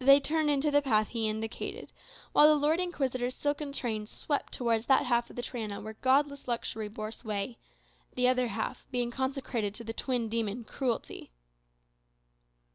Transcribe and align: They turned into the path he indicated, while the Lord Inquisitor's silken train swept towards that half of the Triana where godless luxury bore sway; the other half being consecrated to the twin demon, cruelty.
They 0.00 0.20
turned 0.20 0.50
into 0.50 0.70
the 0.70 0.82
path 0.82 1.08
he 1.08 1.30
indicated, 1.30 1.92
while 2.32 2.46
the 2.46 2.54
Lord 2.62 2.78
Inquisitor's 2.78 3.34
silken 3.34 3.72
train 3.72 4.06
swept 4.06 4.52
towards 4.52 4.84
that 4.84 5.06
half 5.06 5.30
of 5.30 5.36
the 5.36 5.40
Triana 5.40 5.80
where 5.80 5.94
godless 5.94 6.46
luxury 6.46 6.88
bore 6.88 7.10
sway; 7.10 7.56
the 8.16 8.28
other 8.28 8.48
half 8.48 8.86
being 8.90 9.10
consecrated 9.10 9.74
to 9.76 9.84
the 9.84 9.94
twin 9.94 10.28
demon, 10.28 10.62
cruelty. 10.62 11.30